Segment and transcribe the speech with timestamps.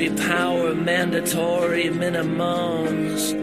[0.00, 3.34] story power, mandatory minimums.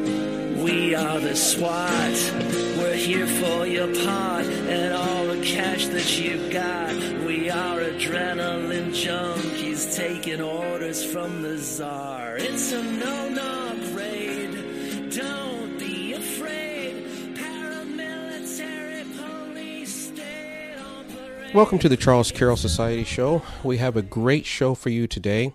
[0.64, 2.34] We are the SWAT.
[2.80, 6.96] We're here for your pot and all the cash that you've got.
[7.28, 12.38] We are adrenaline junkies taking orders from the czar.
[12.38, 15.12] It's a no-knock raid.
[15.12, 17.06] Don't be afraid.
[17.36, 21.56] Paramilitary police state operation.
[21.56, 23.44] Welcome to the Charles Carroll Society Show.
[23.64, 25.54] We have a great show for you today.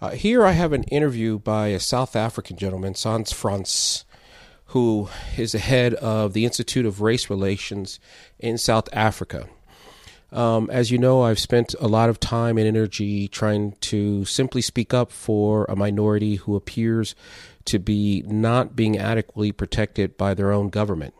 [0.00, 4.04] Uh, here I have an interview by a South African gentleman, Sans Frans,
[4.66, 7.98] who is the head of the Institute of Race Relations
[8.38, 9.48] in South Africa.
[10.30, 14.62] Um, as you know, I've spent a lot of time and energy trying to simply
[14.62, 17.16] speak up for a minority who appears
[17.64, 21.14] to be not being adequately protected by their own government.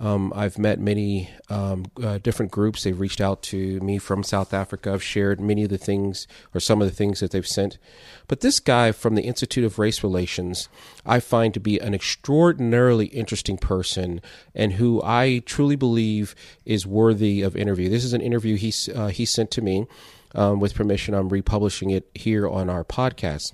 [0.00, 2.82] Um, I've met many um, uh, different groups.
[2.82, 4.92] They've reached out to me from South Africa.
[4.94, 7.76] I've shared many of the things or some of the things that they've sent.
[8.26, 10.70] But this guy from the Institute of Race Relations,
[11.04, 14.22] I find to be an extraordinarily interesting person
[14.54, 17.90] and who I truly believe is worthy of interview.
[17.90, 19.86] This is an interview he, uh, he sent to me.
[20.32, 23.52] Um, with permission, I'm republishing it here on our podcast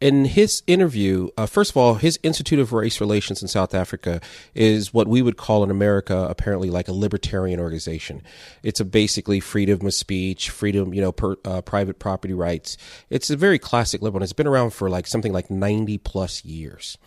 [0.00, 4.20] in his interview, uh, first of all, his Institute of Race Relations in South Africa
[4.54, 8.22] is what we would call in America apparently like a libertarian organization.
[8.62, 12.76] It's a basically freedom of speech, freedom, you know, per, uh, private property rights.
[13.08, 14.18] It's a very classic liberal.
[14.18, 16.98] And it's been around for like something like ninety plus years.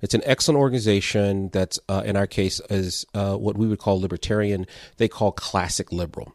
[0.00, 4.00] It's an excellent organization that's uh, in our case is uh, what we would call
[4.00, 4.66] libertarian.
[4.96, 6.32] They call classic liberal.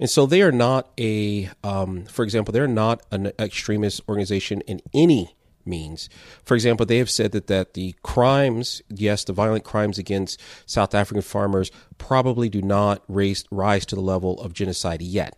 [0.00, 4.80] And so they are not a, um, for example, they're not an extremist organization in
[4.94, 6.08] any means.
[6.44, 10.94] For example, they have said that, that the crimes, yes, the violent crimes against South
[10.94, 15.36] African farmers probably do not raise, rise to the level of genocide yet.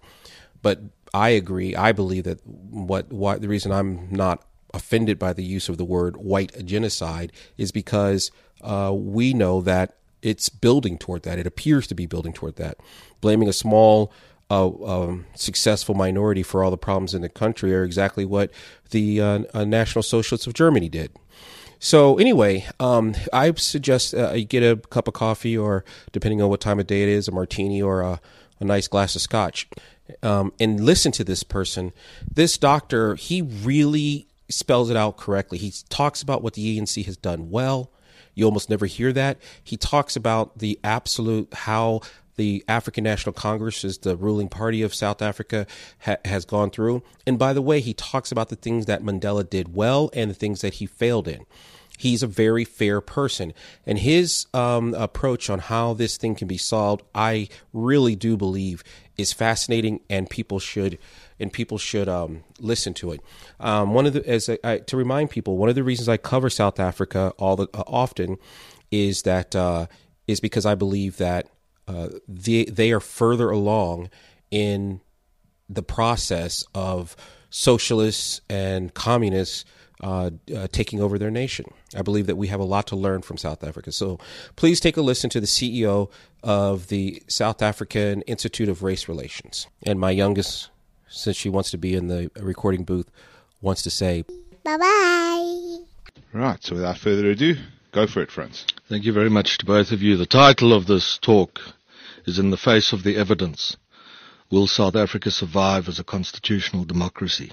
[0.62, 0.80] But
[1.14, 1.74] I agree.
[1.74, 5.84] I believe that what, what the reason I'm not offended by the use of the
[5.84, 8.30] word white genocide is because
[8.62, 11.38] uh, we know that it's building toward that.
[11.38, 12.78] It appears to be building toward that.
[13.20, 14.12] Blaming a small
[14.52, 18.50] a, successful minority for all the problems in the country are exactly what
[18.90, 21.12] the uh, uh, National Socialists of Germany did.
[21.78, 26.48] So anyway, um, I suggest uh, you get a cup of coffee, or depending on
[26.48, 28.20] what time of day it is, a martini or a,
[28.60, 29.68] a nice glass of scotch,
[30.22, 31.92] um, and listen to this person.
[32.32, 35.58] This doctor, he really spells it out correctly.
[35.58, 37.90] He talks about what the ANC has done well.
[38.34, 39.38] You almost never hear that.
[39.62, 42.00] He talks about the absolute how
[42.36, 45.66] the African National Congress is the ruling party of South Africa
[46.00, 47.02] ha- has gone through.
[47.26, 50.34] And by the way, he talks about the things that Mandela did well and the
[50.34, 51.44] things that he failed in.
[51.98, 53.52] He's a very fair person,
[53.86, 58.82] and his um, approach on how this thing can be solved, I really do believe,
[59.16, 60.98] is fascinating, and people should
[61.38, 63.20] and people should um, listen to it.
[63.60, 66.16] Um, one of the as I, I, to remind people, one of the reasons I
[66.16, 68.38] cover South Africa all the uh, often
[68.90, 69.86] is that uh,
[70.26, 71.51] is because I believe that
[71.88, 74.10] uh, they they are further along
[74.50, 75.00] in
[75.68, 77.16] the process of
[77.50, 79.64] socialists and communists
[80.02, 81.66] uh, uh, taking over their nation.
[81.94, 83.92] I believe that we have a lot to learn from South Africa.
[83.92, 84.18] So
[84.56, 86.10] please take a listen to the CEO
[86.42, 89.68] of the South African Institute of Race Relations.
[89.84, 90.70] And my youngest,
[91.08, 93.10] since she wants to be in the recording booth,
[93.60, 94.24] wants to say
[94.64, 95.78] bye bye.
[96.32, 97.56] Right, so without further ado,
[97.92, 98.64] go for it, Frans.
[98.88, 100.16] Thank you very much to both of you.
[100.16, 101.60] The title of this talk
[102.24, 103.76] is In the Face of the Evidence
[104.50, 107.52] Will South Africa Survive as a Constitutional Democracy?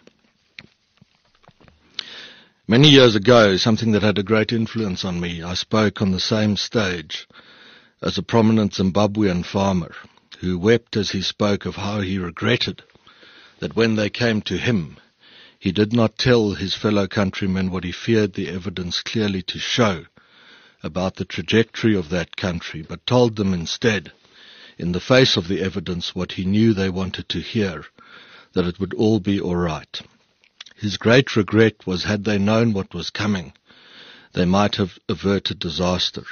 [2.68, 6.20] Many years ago, something that had a great influence on me, I spoke on the
[6.22, 7.28] same stage
[8.02, 9.94] as a prominent Zimbabwean farmer
[10.40, 12.82] who wept as he spoke of how he regretted
[13.60, 14.96] that when they came to him,
[15.60, 20.06] he did not tell his fellow countrymen what he feared the evidence clearly to show
[20.84, 24.12] about the trajectory of that country, but told them instead,
[24.78, 27.86] in the face of the evidence, what he knew they wanted to hear,
[28.54, 30.02] that it would all be all right.
[30.76, 33.54] His great regret was had they known what was coming,
[34.34, 36.24] they might have averted disaster.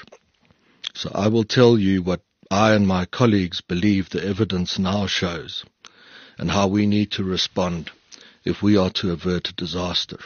[0.93, 5.65] So I will tell you what I and my colleagues believe the evidence now shows,
[6.37, 7.91] and how we need to respond
[8.45, 10.19] if we are to avert a disaster.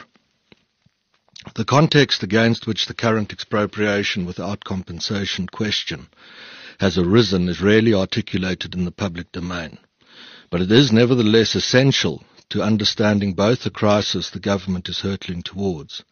[1.56, 6.06] The context against which the current expropriation without compensation question
[6.78, 9.78] has arisen is rarely articulated in the public domain,
[10.50, 16.04] but it is nevertheless essential to understanding both the crisis the government is hurtling towards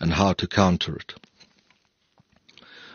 [0.00, 1.14] and how to counter it.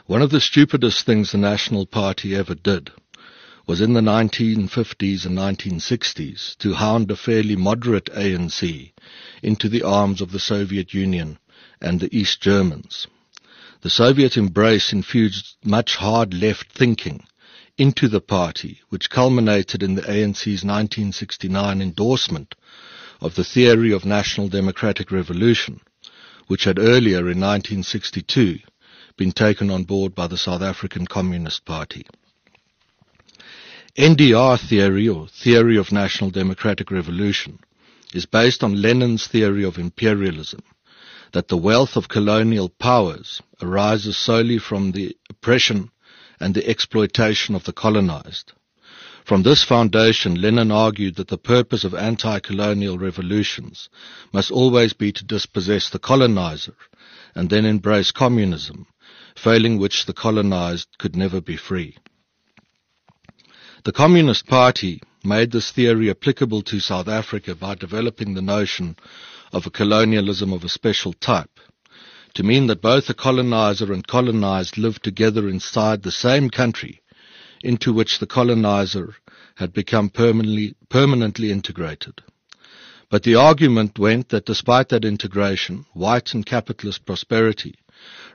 [0.05, 2.91] One of the stupidest things the National Party ever did
[3.65, 8.91] was in the 1950s and 1960s to hound a fairly moderate ANC
[9.41, 11.39] into the arms of the Soviet Union
[11.81, 13.07] and the East Germans.
[13.81, 17.23] The Soviet embrace infused much hard left thinking
[17.77, 22.55] into the party, which culminated in the ANC's 1969 endorsement
[23.21, 25.79] of the theory of national democratic revolution,
[26.47, 28.59] which had earlier in 1962
[29.15, 32.05] been taken on board by the South African Communist Party.
[33.97, 37.59] NDR theory, or theory of national democratic revolution,
[38.13, 40.61] is based on Lenin's theory of imperialism,
[41.33, 45.91] that the wealth of colonial powers arises solely from the oppression
[46.39, 48.53] and the exploitation of the colonized.
[49.25, 53.89] From this foundation, Lenin argued that the purpose of anti-colonial revolutions
[54.33, 56.75] must always be to dispossess the colonizer
[57.35, 58.87] and then embrace communism,
[59.35, 61.97] failing which the colonized could never be free.
[63.83, 68.95] The Communist Party made this theory applicable to South Africa by developing the notion
[69.51, 71.59] of a colonialism of a special type,
[72.33, 77.01] to mean that both the colonizer and colonized lived together inside the same country
[77.63, 79.15] into which the colonizer
[79.55, 82.21] had become permanently, permanently integrated.
[83.09, 87.75] But the argument went that despite that integration, white and capitalist prosperity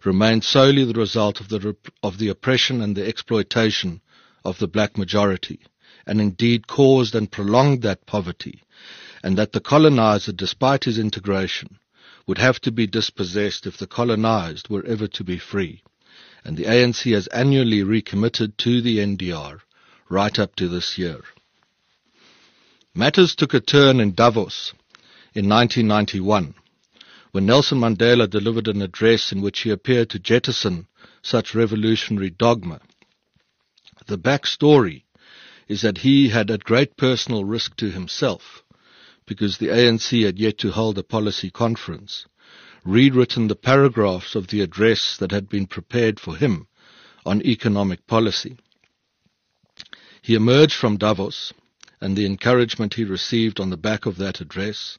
[0.05, 4.01] remained solely the result of the, of the oppression and the exploitation
[4.45, 5.61] of the black majority,
[6.07, 8.64] and indeed caused and prolonged that poverty,
[9.25, 11.79] and that the colonizer, despite his integration,
[12.27, 15.83] would have to be dispossessed if the colonized were ever to be free.
[16.45, 19.61] And the ANC has annually recommitted to the NDR
[20.09, 21.23] right up to this year.
[22.95, 24.73] Matters took a turn in Davos
[25.35, 26.55] in 1991
[27.33, 30.87] when Nelson Mandela delivered an address in which he appeared to jettison
[31.23, 32.81] such revolutionary dogma
[34.07, 35.03] the backstory
[35.69, 38.64] is that he had at great personal risk to himself,
[39.27, 42.27] because the ANC had yet to hold a policy conference,
[42.85, 46.67] rewritten the paragraphs of the address that had been prepared for him
[47.25, 48.57] on economic policy.
[50.21, 51.53] He emerged from Davos
[52.01, 54.99] and the encouragement he received on the back of that address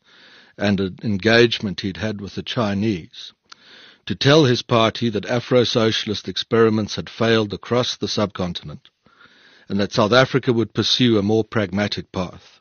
[0.58, 3.34] and an engagement he'd had with the Chinese
[4.06, 8.90] to tell his party that Afro-socialist experiments had failed across the subcontinent
[9.68, 12.55] and that South Africa would pursue a more pragmatic path.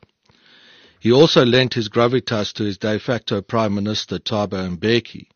[1.05, 5.27] He also lent his gravitas to his de facto Prime Minister Thabo Mbeki,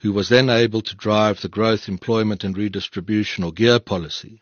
[0.00, 4.40] who was then able to drive the growth, employment and redistribution or GEAR policy.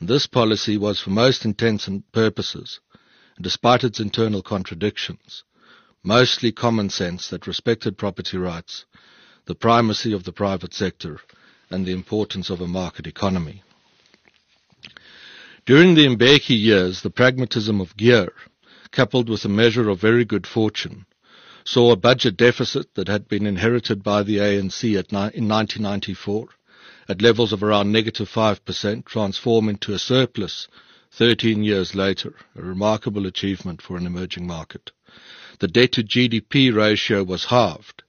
[0.00, 2.80] And this policy was for most intents and purposes,
[3.38, 5.44] despite its internal contradictions,
[6.02, 8.86] mostly common sense that respected property rights,
[9.44, 11.20] the primacy of the private sector,
[11.68, 13.62] and the importance of a market economy.
[15.66, 18.32] During the Mbeki years, the pragmatism of GEAR,
[18.94, 21.04] coupled with a measure of very good fortune,
[21.64, 26.48] saw a budget deficit that had been inherited by the ANC in 1994
[27.08, 30.68] at levels of around negative 5% transform into a surplus
[31.10, 34.92] 13 years later, a remarkable achievement for an emerging market.
[35.58, 38.04] The debt to GDP ratio was halved,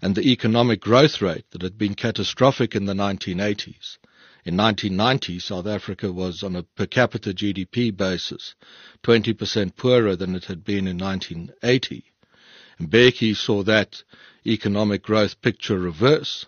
[0.00, 3.98] and the economic growth rate that had been catastrophic in the 1980s
[4.44, 8.54] in 1990, South Africa was on a per capita GDP basis
[9.02, 12.04] 20% poorer than it had been in 1980.
[12.80, 14.02] Mbeki saw that
[14.46, 16.46] economic growth picture reverse.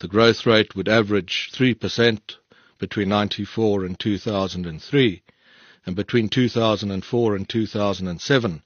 [0.00, 2.20] The growth rate would average 3%
[2.78, 5.22] between 94 and 2003,
[5.86, 8.62] and between 2004 and 2007,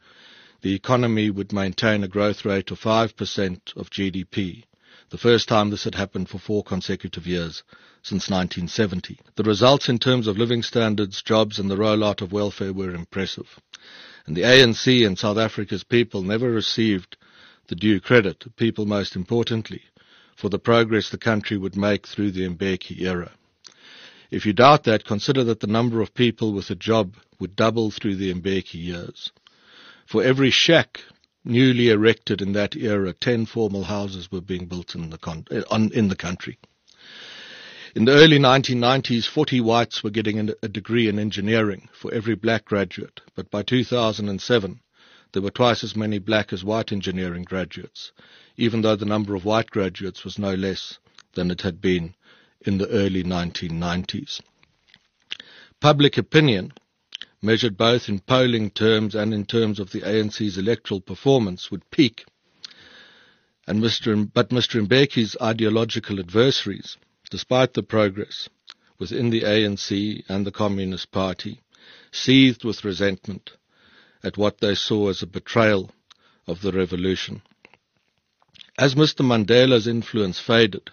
[0.63, 4.65] the economy would maintain a growth rate of 5% of GDP,
[5.13, 7.63] the first time this had happened for four consecutive years
[8.03, 9.21] since 1970.
[9.37, 13.61] The results in terms of living standards, jobs and the rollout of welfare were impressive.
[14.25, 17.19] And the ANC and South Africa's people never received
[17.67, 19.83] the due credit, people most importantly,
[20.35, 23.33] for the progress the country would make through the Mbeki era.
[24.31, 27.91] If you doubt that, consider that the number of people with a job would double
[27.91, 29.31] through the Mbeki years.
[30.07, 31.01] For every shack
[31.45, 35.63] newly erected in that era, 10 formal houses were being built in the, con- eh,
[35.93, 36.59] in the country.
[37.95, 42.65] In the early 1990s, 40 whites were getting a degree in engineering for every black
[42.65, 44.81] graduate, but by 2007,
[45.33, 48.13] there were twice as many black as white engineering graduates,
[48.57, 50.99] even though the number of white graduates was no less
[51.35, 52.15] than it had been
[52.63, 54.41] in the early 1990s.
[55.81, 56.73] Public opinion,
[57.43, 62.25] measured both in polling terms and in terms of the ANC's electoral performance, would peak.
[63.67, 64.31] And Mr.
[64.33, 64.87] But Mr.
[64.87, 66.97] Mbeki's ideological adversaries
[67.33, 68.49] despite the progress
[68.99, 71.63] within the ANC and the Communist Party,
[72.13, 73.53] seethed with resentment
[74.23, 75.91] at what they saw as a betrayal
[76.47, 77.41] of the revolution.
[78.79, 79.25] As Mr.
[79.25, 80.91] Mandela's influence faded,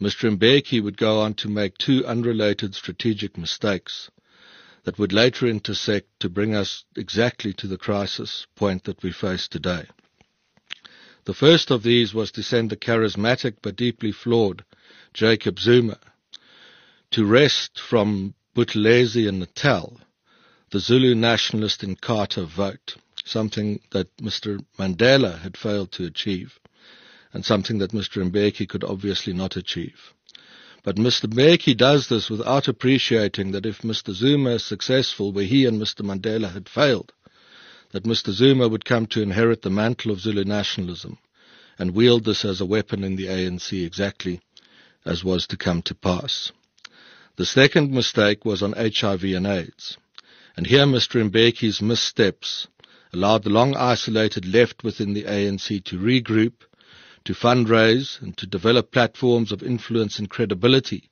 [0.00, 0.30] Mr.
[0.30, 4.10] Mbeki would go on to make two unrelated strategic mistakes
[4.84, 9.48] that would later intersect to bring us exactly to the crisis point that we face
[9.48, 9.86] today.
[11.24, 14.64] The first of these was to send the charismatic but deeply flawed
[15.12, 15.98] Jacob Zuma
[17.10, 20.00] to wrest from Buthelezi and Natal
[20.70, 24.62] the Zulu nationalist in Inkatha vote, something that Mr.
[24.78, 26.58] Mandela had failed to achieve,
[27.32, 28.22] and something that Mr.
[28.30, 30.12] Mbeki could obviously not achieve.
[30.88, 31.26] But Mr.
[31.26, 34.14] Mbeki does this without appreciating that if Mr.
[34.14, 36.00] Zuma is successful where he and Mr.
[36.00, 37.12] Mandela had failed,
[37.90, 38.30] that Mr.
[38.30, 41.18] Zuma would come to inherit the mantle of Zulu nationalism
[41.78, 44.40] and wield this as a weapon in the ANC exactly
[45.04, 46.52] as was to come to pass.
[47.36, 49.98] The second mistake was on HIV and AIDS.
[50.56, 51.22] And here Mr.
[51.22, 52.66] Mbeki's missteps
[53.12, 56.64] allowed the long isolated left within the ANC to regroup,
[57.28, 61.10] to fundraise, and to develop platforms of influence and credibility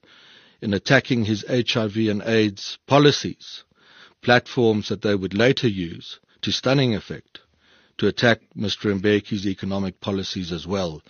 [0.62, 3.64] in attacking his HIV and AIDS policies,
[4.22, 7.40] platforms that they would later use to stunning effect
[7.98, 8.98] to attack Mr.
[8.98, 11.02] Mbeki's economic policies as well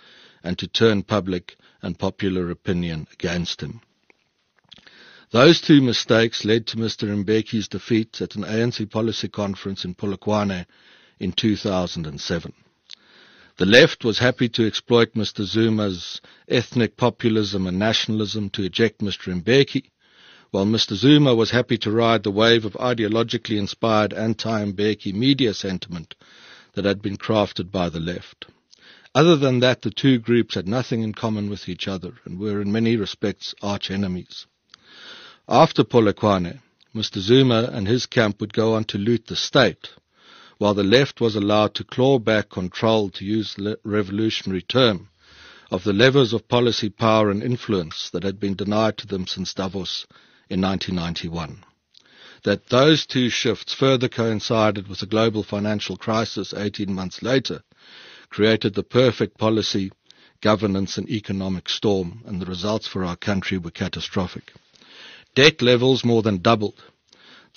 [0.43, 3.79] and to turn public and popular opinion against him.
[5.31, 7.07] Those two mistakes led to Mr.
[7.23, 10.65] Mbeki's defeat at an ANC policy conference in Polokwane
[11.17, 12.53] in 2007.
[13.57, 15.43] The left was happy to exploit Mr.
[15.43, 19.33] Zuma's ethnic populism and nationalism to eject Mr.
[19.33, 19.89] Mbeki,
[20.51, 20.93] while Mr.
[20.93, 26.13] Zuma was happy to ride the wave of ideologically inspired anti-Mbeki media sentiment
[26.73, 28.45] that had been crafted by the left.
[29.15, 32.61] Other than that, the two groups had nothing in common with each other and were
[32.61, 34.45] in many respects arch enemies.
[35.49, 36.59] After Polokwane,
[36.93, 37.17] Mr.
[37.17, 39.89] Zuma and his camp would go on to loot the state,
[40.57, 45.09] while the left was allowed to claw back control, to use the revolutionary term,
[45.71, 49.53] of the levers of policy power and influence that had been denied to them since
[49.53, 50.05] Davos
[50.49, 51.63] in 1991
[52.43, 57.61] that those two shifts further coincided with the global financial crisis 18 months later
[58.29, 59.91] created the perfect policy,
[60.41, 64.51] governance and economic storm, and the results for our country were catastrophic.
[65.33, 66.83] Debt levels more than doubled.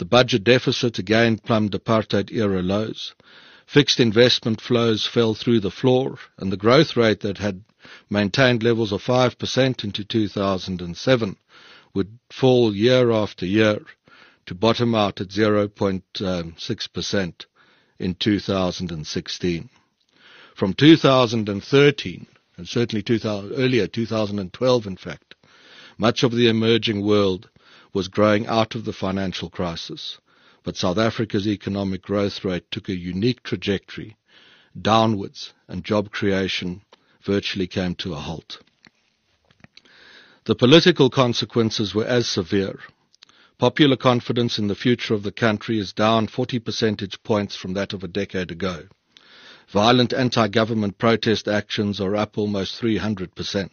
[0.01, 3.13] The budget deficit again plumbed apartheid era lows.
[3.67, 7.65] Fixed investment flows fell through the floor, and the growth rate that had
[8.09, 11.37] maintained levels of 5% into 2007
[11.93, 13.85] would fall year after year
[14.47, 17.45] to bottom out at 0.6%
[17.99, 19.71] in 2016.
[20.55, 22.27] From 2013,
[22.57, 25.35] and certainly 2000, earlier, 2012 in fact,
[25.99, 27.51] much of the emerging world
[27.93, 30.19] was growing out of the financial crisis,
[30.63, 34.17] but South Africa's economic growth rate took a unique trajectory
[34.81, 36.83] downwards and job creation
[37.25, 38.59] virtually came to a halt.
[40.45, 42.79] The political consequences were as severe.
[43.59, 47.93] Popular confidence in the future of the country is down 40 percentage points from that
[47.93, 48.85] of a decade ago.
[49.69, 53.71] Violent anti-government protest actions are up almost 300%.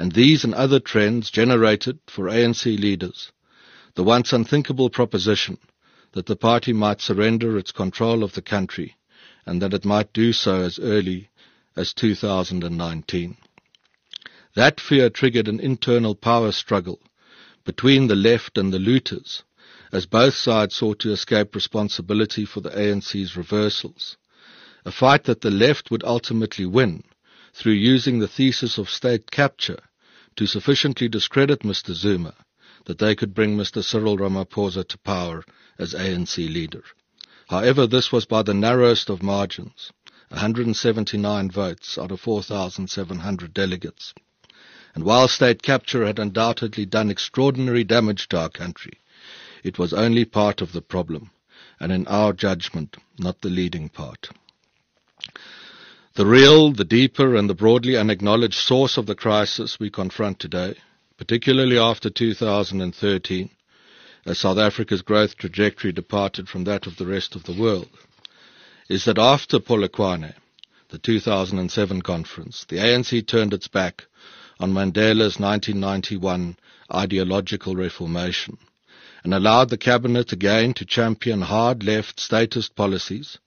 [0.00, 3.32] And these and other trends generated for ANC leaders
[3.96, 5.58] the once unthinkable proposition
[6.12, 8.96] that the party might surrender its control of the country
[9.44, 11.28] and that it might do so as early
[11.76, 13.36] as 2019.
[14.54, 17.02] That fear triggered an internal power struggle
[17.66, 19.42] between the left and the looters,
[19.92, 24.16] as both sides sought to escape responsibility for the ANC's reversals.
[24.86, 27.04] A fight that the left would ultimately win
[27.52, 29.76] through using the thesis of state capture
[30.36, 31.92] to sufficiently discredit Mr.
[31.92, 32.34] Zuma
[32.86, 33.84] that they could bring Mr.
[33.84, 35.44] Cyril Ramaphosa to power
[35.78, 36.82] as ANC leader.
[37.48, 39.92] However, this was by the narrowest of margins,
[40.28, 44.14] 179 votes out of 4,700 delegates.
[44.94, 49.00] And while state capture had undoubtedly done extraordinary damage to our country,
[49.62, 51.30] it was only part of the problem,
[51.78, 54.30] and in our judgment, not the leading part.
[56.14, 60.74] The real, the deeper, and the broadly unacknowledged source of the crisis we confront today,
[61.16, 63.50] particularly after 2013,
[64.26, 67.88] as South Africa's growth trajectory departed from that of the rest of the world,
[68.88, 70.34] is that after Polokwane,
[70.88, 74.06] the 2007 conference, the ANC turned its back
[74.58, 76.56] on Mandela's 1991
[76.92, 78.58] ideological reformation
[79.22, 83.38] and allowed the cabinet again to champion hard left statist policies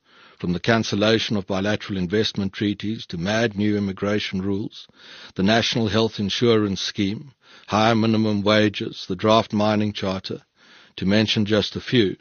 [0.44, 4.90] from the cancellation of bilateral investment treaties to mad new immigration rules,
[5.36, 7.32] the national health insurance scheme,
[7.68, 10.42] higher minimum wages, the draft mining charter,
[10.98, 12.18] to mention just a few,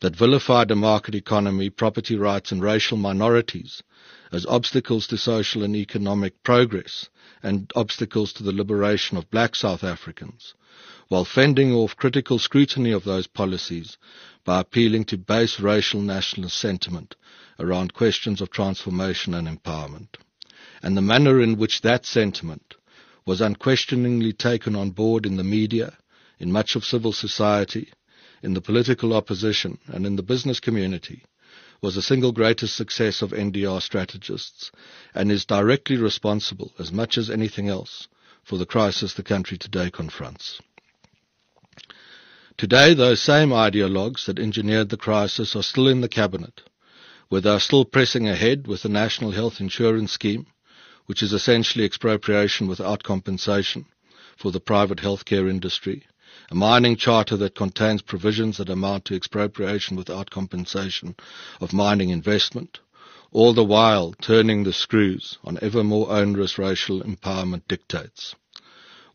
[0.00, 3.82] that vilified a market economy, property rights and racial minorities
[4.30, 7.08] as obstacles to social and economic progress
[7.42, 10.52] and obstacles to the liberation of black South Africans,
[11.08, 13.96] while fending off critical scrutiny of those policies
[14.44, 17.14] by appealing to base racial nationalist sentiment
[17.58, 20.08] around questions of transformation and empowerment.
[20.82, 22.74] And the manner in which that sentiment
[23.24, 25.96] was unquestioningly taken on board in the media,
[26.38, 27.92] in much of civil society,
[28.42, 31.24] in the political opposition, and in the business community
[31.82, 34.70] was the single greatest success of NDR strategists
[35.14, 38.08] and is directly responsible, as much as anything else,
[38.44, 40.60] for the crisis the country today confronts.
[42.56, 46.62] Today, those same ideologues that engineered the crisis are still in the cabinet,
[47.30, 50.46] they are still pressing ahead with the National Health Insurance Scheme,
[51.06, 53.86] which is essentially expropriation without compensation
[54.36, 56.06] for the private healthcare industry,
[56.50, 61.16] a mining charter that contains provisions that amount to expropriation without compensation
[61.60, 62.78] of mining investment,
[63.32, 68.36] all the while turning the screws on ever more onerous racial empowerment dictates.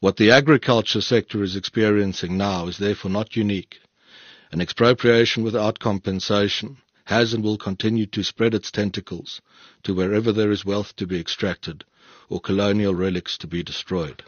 [0.01, 3.79] What the agriculture sector is experiencing now is therefore not unique.
[4.51, 6.77] An expropriation without compensation
[7.11, 9.41] has and will continue to spread its tentacles
[9.83, 11.83] to wherever there is wealth to be extracted
[12.29, 14.23] or colonial relics to be destroyed.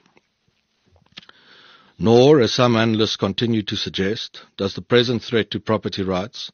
[1.97, 6.51] Nor, as some analysts continue to suggest, does the present threat to property rights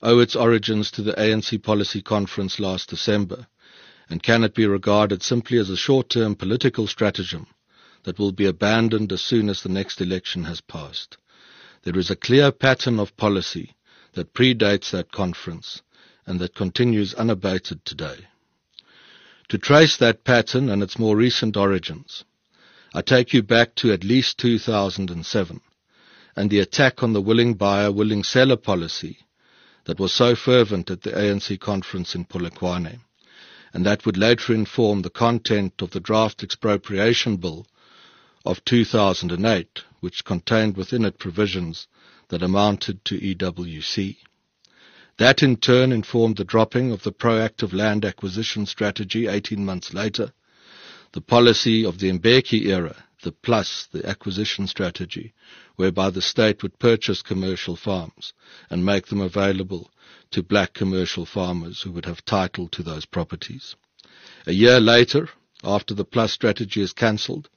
[0.00, 3.48] owe its origins to the ANC policy conference last December,
[4.08, 7.48] and can it be regarded simply as a short-term political stratagem
[8.04, 11.16] that will be abandoned as soon as the next election has passed.
[11.82, 13.74] There is a clear pattern of policy
[14.14, 15.82] that predates that conference
[16.26, 18.26] and that continues unabated today.
[19.48, 22.24] To trace that pattern and its more recent origins,
[22.94, 25.60] I take you back to at least 2007
[26.36, 29.18] and the attack on the willing buyer, willing seller policy
[29.84, 33.00] that was so fervent at the ANC conference in Polokwane,
[33.72, 37.66] and that would later inform the content of the draft expropriation bill
[38.46, 41.86] of 2008, which contained within it provisions
[42.34, 44.16] that amounted to EWC.
[45.18, 50.32] That in turn informed the dropping of the proactive land acquisition strategy 18 months later,
[51.12, 55.32] the policy of the Mbeki era, the PLAS, the acquisition strategy,
[55.76, 58.32] whereby the state would purchase commercial farms
[58.68, 59.92] and make them available
[60.32, 63.76] to black commercial farmers who would have title to those properties.
[64.44, 65.28] A year later,
[65.62, 67.48] after the PLAS strategy is cancelled,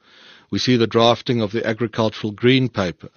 [0.52, 3.10] we see the drafting of the agricultural green paper,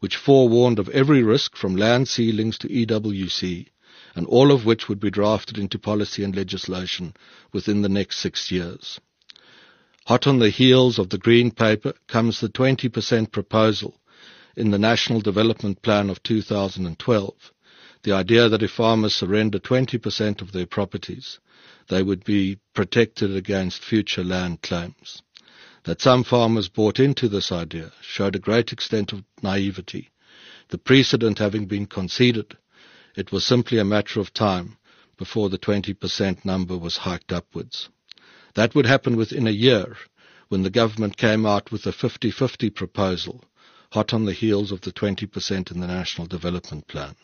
[0.00, 3.68] which forewarned of every risk from land ceilings to EWC,
[4.14, 7.14] and all of which would be drafted into policy and legislation
[7.52, 8.98] within the next six years.
[10.06, 14.00] Hot on the heels of the green paper comes the 20% proposal
[14.56, 17.52] in the National Development Plan of 2012,
[18.02, 21.38] the idea that if farmers surrender 20% of their properties,
[21.88, 25.22] they would be protected against future land claims.
[25.84, 30.10] That some farmers bought into this idea showed a great extent of naivety.
[30.68, 32.58] The precedent having been conceded,
[33.16, 34.76] it was simply a matter of time
[35.16, 37.88] before the 20% number was hiked upwards.
[38.54, 39.96] That would happen within a year
[40.48, 43.42] when the government came out with a 50-50 proposal,
[43.92, 47.16] hot on the heels of the 20% in the National Development Plan.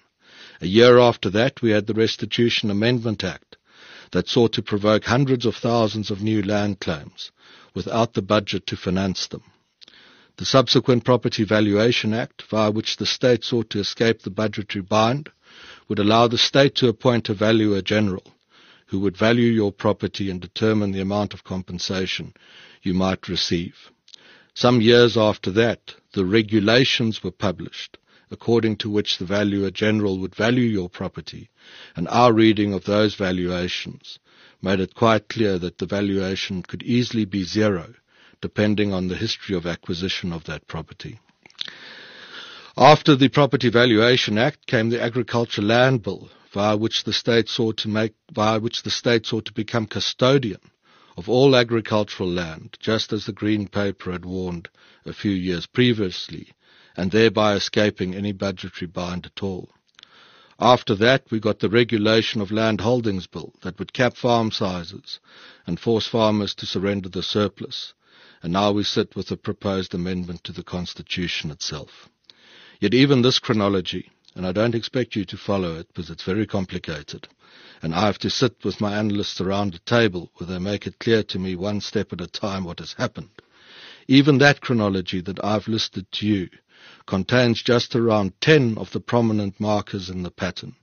[0.63, 3.59] A year after that, we had the Restitution Amendment Act
[4.13, 7.31] that sought to provoke hundreds of thousands of new land claims
[7.75, 9.43] without the budget to finance them.
[10.39, 15.31] The subsequent Property Valuation Act, via which the state sought to escape the budgetary bind,
[15.89, 18.25] would allow the state to appoint a valuer general
[18.89, 22.35] who would value your property and determine the amount of compensation
[22.83, 23.91] you might receive.
[24.55, 27.99] Some years after that, the regulations were published,
[28.31, 31.49] according to which the valuer general would value your property,
[31.95, 34.19] and our reading of those valuations
[34.61, 37.95] made it quite clear that the valuation could easily be zero,
[38.41, 41.21] depending on the history of acquisition of that property.
[42.77, 47.77] After the Property Valuation Act came the Agriculture Land Bill, via which the state sought
[47.79, 50.61] to make, via which the state sought to become custodian
[51.17, 54.69] of all agricultural land, just as the Green Paper had warned
[55.07, 56.49] a few years previously,
[56.97, 59.71] and thereby escaping any budgetary bind at all.
[60.59, 65.21] After that, we got the Regulation of Land Holdings Bill that would cap farm sizes
[65.67, 67.93] and force farmers to surrender the surplus.
[68.43, 72.09] And now we sit with a proposed amendment to the Constitution itself.
[72.81, 76.47] Yet even this chronology, and I don't expect you to follow it because it's very
[76.47, 77.29] complicated,
[77.83, 80.99] and I have to sit with my analysts around a table where they make it
[80.99, 83.31] clear to me one step at a time what has happened.
[84.09, 86.49] Even that chronology that I've listed to you
[87.07, 90.77] contains just around 10 of the prominent markers in the pattern,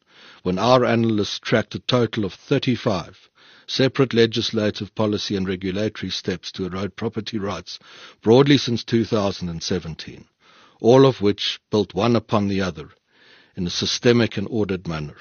[0.43, 3.29] when our analysts tracked a total of 35
[3.67, 7.79] separate legislative policy and regulatory steps to erode property rights
[8.21, 10.25] broadly since 2017,
[10.81, 12.89] all of which built one upon the other
[13.55, 15.15] in a systemic and ordered manner.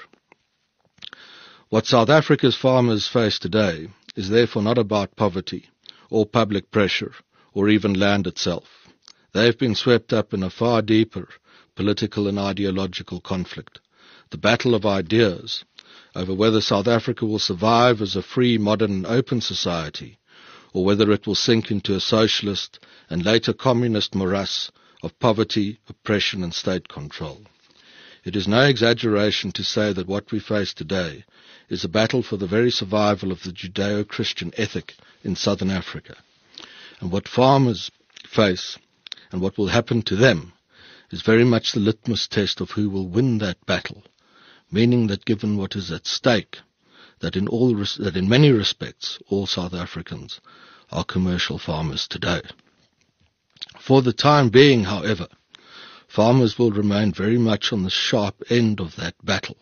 [1.68, 5.68] What South Africa's farmers face today is therefore not about poverty
[6.10, 7.14] or public pressure
[7.54, 8.81] or even land itself.
[9.32, 11.28] They have been swept up in a far deeper
[11.74, 13.80] political and ideological conflict.
[14.30, 15.64] The battle of ideas
[16.14, 20.18] over whether South Africa will survive as a free, modern and open society
[20.72, 22.78] or whether it will sink into a socialist
[23.10, 24.70] and later communist morass
[25.02, 27.42] of poverty, oppression and state control.
[28.24, 31.24] It is no exaggeration to say that what we face today
[31.68, 36.16] is a battle for the very survival of the Judeo-Christian ethic in southern Africa.
[37.00, 37.90] And what farmers
[38.26, 38.78] face
[39.32, 40.52] and what will happen to them
[41.10, 44.04] is very much the litmus test of who will win that battle
[44.72, 46.58] meaning that given what is at stake,
[47.20, 50.40] that in all that in many respects all South Africans
[50.90, 52.40] are commercial farmers today.
[53.78, 55.28] For the time being, however,
[56.08, 59.58] farmers will remain very much on the sharp end of that battle,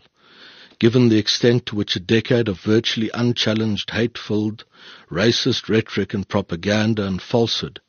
[0.78, 4.64] given the extent to which a decade of virtually unchallenged hate-filled,
[5.10, 7.80] racist rhetoric and propaganda and falsehood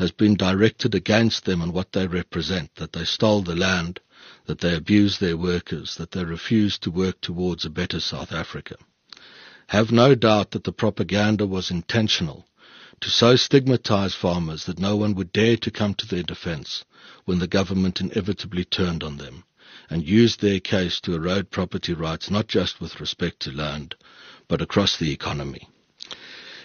[0.00, 4.00] has been directed against them and what they represent, that they stole the land,
[4.46, 8.76] that they abuse their workers, that they refuse to work towards a better South Africa.
[9.66, 12.46] Have no doubt that the propaganda was intentional
[13.02, 16.82] to so stigmatize farmers that no one would dare to come to their defense
[17.26, 19.44] when the government inevitably turned on them
[19.90, 23.94] and used their case to erode property rights not just with respect to land,
[24.48, 25.68] but across the economy.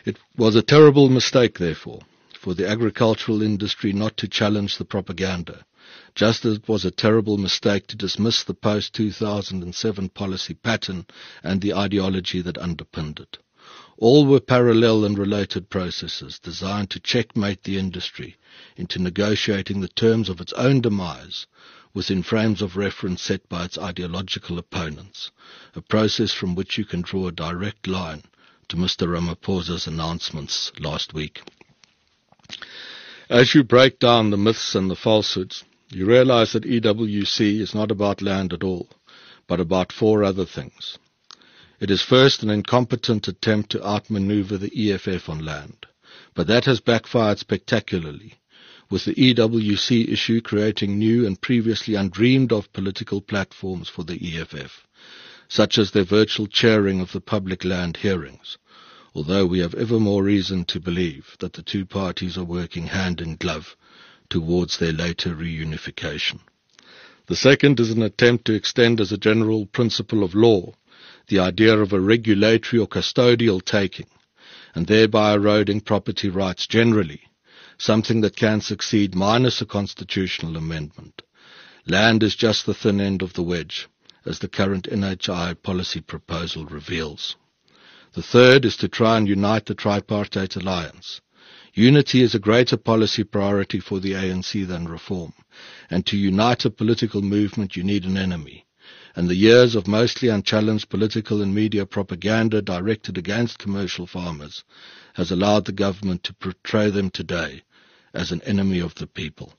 [0.05, 1.99] It was a terrible mistake, therefore,
[2.45, 5.65] for the agricultural industry not to challenge the propaganda
[6.13, 11.07] just as it was a terrible mistake to dismiss the post-2007 policy pattern
[11.41, 13.39] and the ideology that underpinned it.
[13.97, 18.37] All were parallel and related processes designed to checkmate the industry
[18.77, 21.47] into negotiating the terms of its own demise
[21.95, 25.31] within frames of reference set by its ideological opponents,
[25.73, 28.21] a process from which you can draw a direct line
[28.67, 29.07] to Mr.
[29.07, 31.41] Ramaphosa's announcements last week.
[33.27, 37.89] As you break down the myths and the falsehoods, you realize that EWC is not
[37.89, 38.87] about land at all,
[39.47, 40.99] but about four other things.
[41.79, 45.87] It is first an incompetent attempt to outmaneuver the EFF on land,
[46.35, 48.35] but that has backfired spectacularly,
[48.91, 54.85] with the EWC issue creating new and previously undreamed of political platforms for the EFF,
[55.47, 58.57] such as their virtual chairing of the public land hearings,
[59.15, 63.21] although we have ever more reason to believe that the two parties are working hand
[63.21, 63.77] in glove
[64.29, 66.39] towards their later reunification.
[67.27, 70.73] The second is an attempt to extend as a general principle of law
[71.27, 74.07] the idea of a regulatory or custodial taking,
[74.75, 77.21] and thereby eroding property rights generally,
[77.77, 81.21] something that can succeed minus a constitutional amendment.
[81.87, 83.87] Land is just the thin end of the wedge,
[84.25, 87.37] as the current NHI policy proposal reveals.
[88.15, 91.21] The third is to try and unite the tripartite alliance,
[91.77, 95.33] Unity is a greater policy priority for the ANC than reform.
[95.89, 98.65] And to unite a political movement, you need an enemy.
[99.13, 104.63] And the years of mostly unchallenged political and media propaganda directed against commercial farmers
[105.15, 107.63] has allowed the government to portray them today
[108.13, 109.55] as an enemy of the people.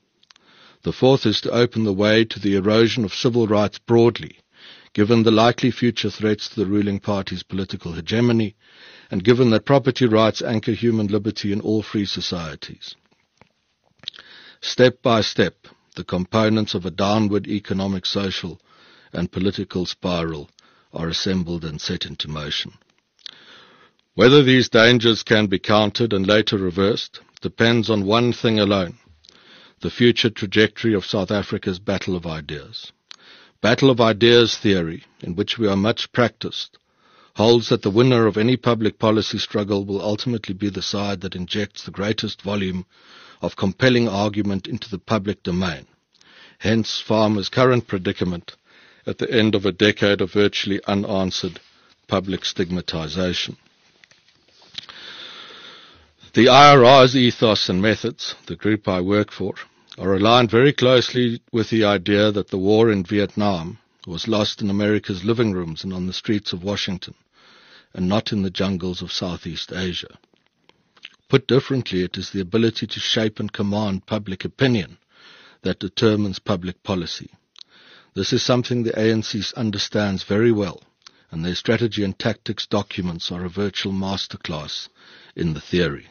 [0.81, 4.39] The fourth is to open the way to the erosion of civil rights broadly,
[4.93, 8.55] given the likely future threats to the ruling party's political hegemony
[9.11, 12.95] and given that property rights anchor human liberty in all free societies.
[14.61, 18.59] Step by step, the components of a downward economic, social,
[19.13, 20.49] and political spiral
[20.93, 22.73] are assembled and set into motion.
[24.15, 28.97] Whether these dangers can be countered and later reversed depends on one thing alone,
[29.81, 32.91] the future trajectory of South Africa's battle of ideas.
[33.61, 36.77] Battle of ideas theory, in which we are much practiced,
[37.35, 41.35] holds that the winner of any public policy struggle will ultimately be the side that
[41.35, 42.85] injects the greatest volume
[43.41, 45.87] of compelling argument into the public domain.
[46.59, 48.55] Hence, farmers' current predicament
[49.05, 51.59] at the end of a decade of virtually unanswered
[52.07, 53.57] public stigmatization.
[56.33, 59.55] The IRR's ethos and methods, the group I work for,
[59.97, 64.69] are aligned very closely with the idea that the war in Vietnam was lost in
[64.69, 67.15] America's living rooms and on the streets of Washington
[67.93, 70.19] and not in the jungles of Southeast Asia.
[71.29, 74.97] Put differently, it is the ability to shape and command public opinion
[75.63, 77.31] that determines public policy.
[78.13, 80.83] This is something the ANC understands very well
[81.31, 84.89] and their strategy and tactics documents are a virtual masterclass
[85.35, 86.07] in the theory.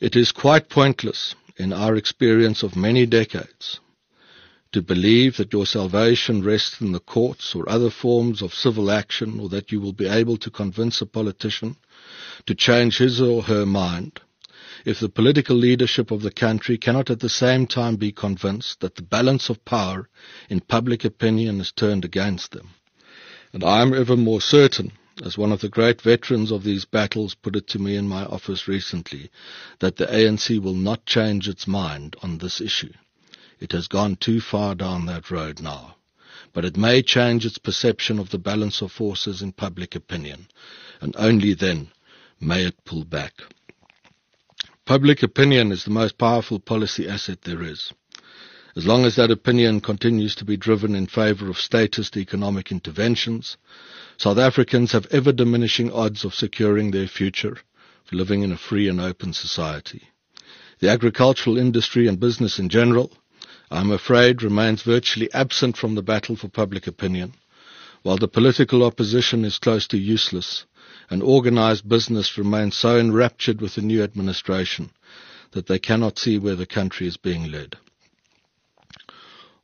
[0.00, 3.80] It is quite pointless in our experience of many decades
[4.72, 9.38] to believe that your salvation rests in the courts or other forms of civil action
[9.38, 11.76] or that you will be able to convince a politician
[12.46, 14.20] to change his or her mind
[14.84, 18.96] if the political leadership of the country cannot at the same time be convinced that
[18.96, 20.08] the balance of power
[20.48, 22.70] in public opinion is turned against them.
[23.52, 24.92] And I am ever more certain,
[25.24, 28.24] as one of the great veterans of these battles put it to me in my
[28.24, 29.30] office recently,
[29.80, 32.92] that the ANC will not change its mind on this issue.
[33.60, 35.96] It has gone too far down that road now.
[36.52, 40.48] But it may change its perception of the balance of forces in public opinion,
[41.00, 41.92] and only then
[42.40, 43.34] may it pull back.
[44.84, 47.92] Public opinion is the most powerful policy asset there is.
[48.74, 53.56] As long as that opinion continues to be driven in favor of statist economic interventions,
[54.16, 57.52] South Africans have ever diminishing odds of securing their future,
[58.06, 60.08] of living in a free and open society.
[60.78, 63.12] The agricultural industry and business in general
[63.72, 67.32] I'm afraid, remains virtually absent from the battle for public opinion,
[68.02, 70.66] while the political opposition is close to useless,
[71.08, 74.90] and organized business remains so enraptured with the new administration
[75.52, 77.76] that they cannot see where the country is being led.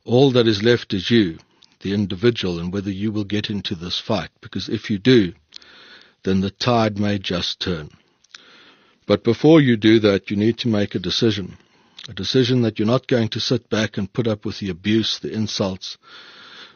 [0.09, 1.37] All that is left is you,
[1.81, 5.33] the individual, and whether you will get into this fight, because if you do,
[6.23, 7.91] then the tide may just turn.
[9.05, 11.57] But before you do that, you need to make a decision
[12.09, 15.19] a decision that you're not going to sit back and put up with the abuse,
[15.19, 15.97] the insults,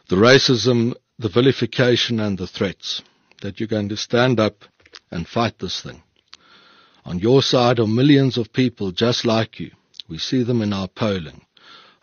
[0.09, 3.01] the racism, the vilification and the threats.
[3.41, 4.63] That you're going to stand up
[5.09, 6.03] and fight this thing.
[7.03, 9.71] On your side are millions of people just like you.
[10.07, 11.41] We see them in our polling.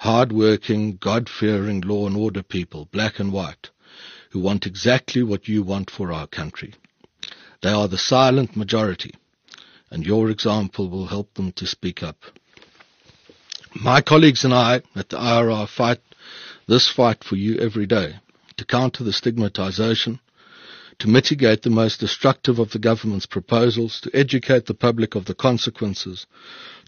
[0.00, 3.68] Hard-working, God-fearing law and order people, black and white,
[4.30, 6.72] who want exactly what you want for our country.
[7.60, 9.12] They are the silent majority,
[9.90, 12.16] and your example will help them to speak up.
[13.74, 16.00] My colleagues and I at the IRR fight
[16.66, 18.20] this fight for you every day
[18.56, 20.18] to counter the stigmatization,
[21.00, 25.34] to mitigate the most destructive of the government's proposals, to educate the public of the
[25.34, 26.26] consequences,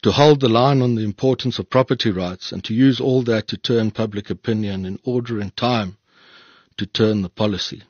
[0.03, 3.49] to hold the line on the importance of property rights, and to use all that
[3.49, 5.97] to turn public opinion in order and time
[6.77, 7.83] to turn the policy.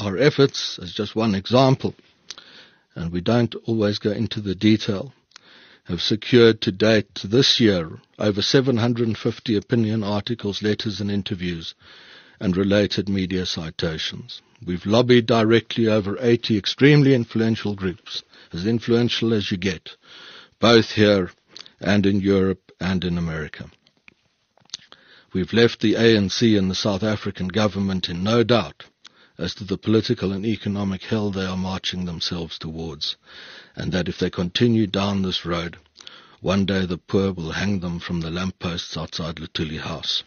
[0.00, 1.94] Our efforts, as just one example,
[2.96, 5.12] and we don't always go into the detail,
[5.84, 11.74] have secured to date this year over 750 opinion articles, letters and interviews
[12.40, 14.40] and related media citations.
[14.64, 18.22] We've lobbied directly over 80 extremely influential groups,
[18.52, 19.96] as influential as you get,
[20.58, 21.30] both here
[21.80, 23.70] and in Europe and in America.
[25.32, 28.84] We've left the ANC and the South African government in no doubt
[29.38, 33.16] as to the political and economic hell they are marching themselves towards,
[33.76, 35.76] and that if they continue down this road,
[36.40, 40.24] one day the poor will hang them from the lampposts outside Luthuli House.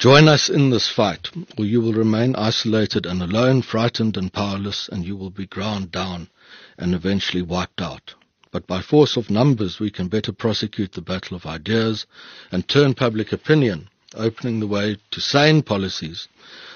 [0.00, 4.88] Join us in this fight, or you will remain isolated and alone, frightened and powerless,
[4.88, 6.30] and you will be ground down
[6.78, 8.14] and eventually wiped out.
[8.50, 12.06] But by force of numbers, we can better prosecute the battle of ideas
[12.50, 16.28] and turn public opinion, opening the way to sane policies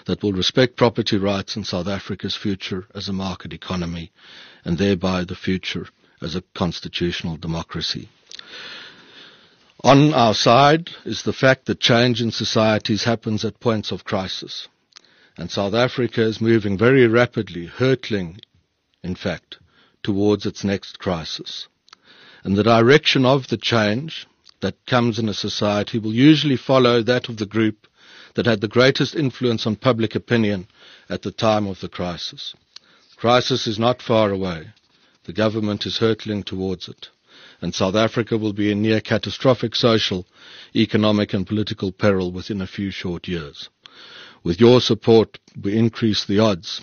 [0.04, 4.12] that will respect property rights in South Africa's future as a market economy
[4.66, 5.88] and thereby the future
[6.20, 8.10] as a constitutional democracy.
[9.84, 14.66] On our side is the fact that change in societies happens at points of crisis.
[15.36, 18.40] And South Africa is moving very rapidly, hurtling,
[19.02, 19.58] in fact,
[20.02, 21.68] towards its next crisis.
[22.44, 24.26] And the direction of the change
[24.62, 27.86] that comes in a society will usually follow that of the group
[28.36, 30.66] that had the greatest influence on public opinion
[31.10, 32.54] at the time of the crisis.
[33.16, 34.70] Crisis is not far away.
[35.24, 37.10] The government is hurtling towards it.
[37.64, 40.26] And South Africa will be in near catastrophic social,
[40.76, 43.70] economic and political peril within a few short years.
[44.42, 46.82] With your support, we increase the odds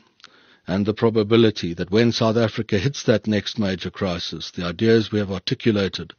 [0.65, 5.19] and the probability that when South Africa hits that next major crisis, the ideas we
[5.19, 6.13] have articulated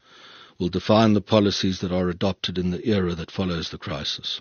[0.60, 4.40] will define the policies that are adopted in the era that follows the crisis.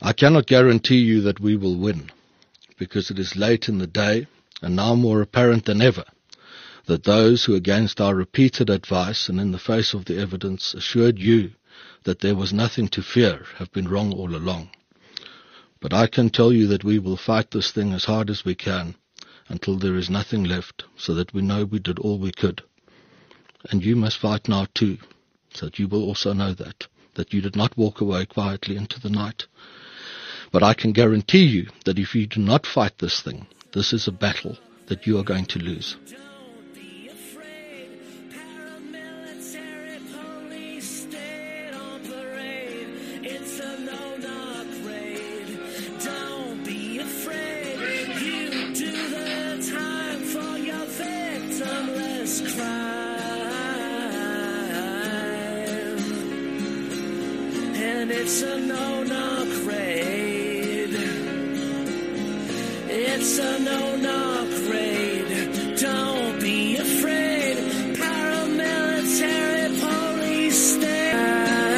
[0.00, 2.10] I cannot guarantee you that we will win
[2.80, 4.26] because it is late in the day
[4.60, 6.02] and now more apparent than ever
[6.92, 11.18] that those who against our repeated advice and in the face of the evidence assured
[11.18, 11.50] you
[12.04, 14.68] that there was nothing to fear have been wrong all along.
[15.80, 18.54] But I can tell you that we will fight this thing as hard as we
[18.54, 18.94] can
[19.48, 22.62] until there is nothing left so that we know we did all we could.
[23.70, 24.98] And you must fight now too,
[25.54, 29.00] so that you will also know that, that you did not walk away quietly into
[29.00, 29.46] the night,
[30.50, 34.06] But I can guarantee you that if you do not fight this thing, this is
[34.06, 35.96] a battle that you are going to lose.